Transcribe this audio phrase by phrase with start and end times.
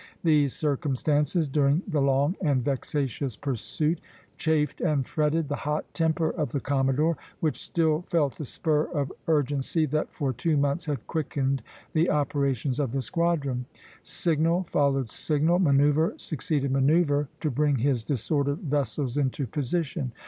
[0.23, 4.01] These circumstances, during the long and vexatious pursuit,
[4.35, 9.11] chafed and fretted the hot temper of the commodore, which still felt the spur of
[9.27, 11.61] urgency that for two months had quickened
[11.93, 13.67] the operations of the squadron.
[14.01, 20.13] Signal followed signal, manoeuvre succeeded manoeuvre, to bring his disordered vessels into position.